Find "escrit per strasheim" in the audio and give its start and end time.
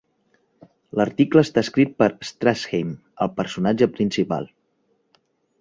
1.67-2.97